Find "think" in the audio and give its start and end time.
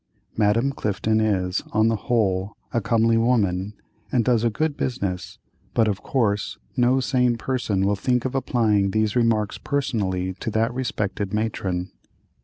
7.95-8.25